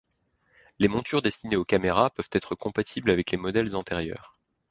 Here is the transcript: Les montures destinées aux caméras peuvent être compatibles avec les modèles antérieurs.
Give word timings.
Les 0.79 0.87
montures 0.87 1.21
destinées 1.21 1.57
aux 1.57 1.63
caméras 1.63 2.09
peuvent 2.09 2.27
être 2.31 2.55
compatibles 2.55 3.11
avec 3.11 3.29
les 3.29 3.37
modèles 3.37 3.75
antérieurs. 3.75 4.31